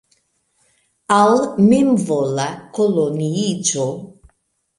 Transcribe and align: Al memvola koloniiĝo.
Al 1.17 1.37
memvola 1.65 2.47
koloniiĝo. 2.79 3.87